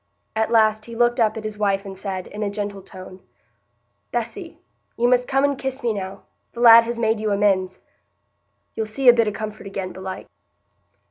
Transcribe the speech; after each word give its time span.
At 0.35 0.49
last 0.49 0.85
he 0.85 0.95
looked 0.95 1.19
up 1.19 1.37
at 1.37 1.43
his 1.43 1.59
wife 1.59 1.85
and 1.85 1.95
said, 1.95 2.25
in 2.25 2.41
a 2.41 2.49
gentle 2.49 2.81
tone: 2.81 3.21
"Bessy, 4.11 4.57
you 4.97 5.07
must 5.07 5.27
come 5.27 5.43
and 5.43 5.55
kiss 5.55 5.83
me 5.83 5.93
now—the 5.93 6.59
lad 6.59 6.85
has 6.85 6.97
made 6.97 7.19
you 7.19 7.29
amends. 7.29 7.81
You'll 8.73 8.87
see 8.87 9.07
a 9.09 9.13
bit 9.13 9.27
o' 9.27 9.31
comfort 9.31 9.67
again, 9.67 9.91
belike." 9.91 10.25